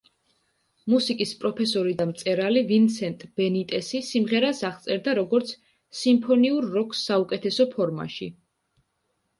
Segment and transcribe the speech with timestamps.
[0.93, 5.53] მუსიკის პროფესორი და მწერალი ვინსენტ ბენიტესი სიმღერას აღწერდა, როგორც
[6.01, 8.35] „სიმფონიურ როკს საუკეთესო ფორმაში“.